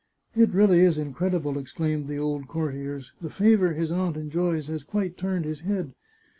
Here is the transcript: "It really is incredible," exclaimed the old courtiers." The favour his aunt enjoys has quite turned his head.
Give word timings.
"It 0.35 0.49
really 0.49 0.79
is 0.79 0.97
incredible," 0.97 1.59
exclaimed 1.59 2.07
the 2.07 2.17
old 2.17 2.47
courtiers." 2.47 3.13
The 3.21 3.29
favour 3.29 3.73
his 3.73 3.91
aunt 3.91 4.17
enjoys 4.17 4.65
has 4.65 4.83
quite 4.83 5.15
turned 5.15 5.45
his 5.45 5.59
head. 5.59 5.93